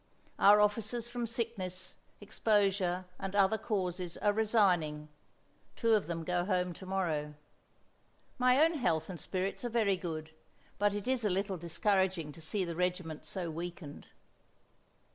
[0.39, 5.09] Our officers from sickness, exposure and other causes are resigning;
[5.75, 7.35] two of them go home to morrow.
[8.39, 10.31] My own health and spirits are very good,
[10.79, 14.07] but it is a little discouraging to see the regiment so weakened."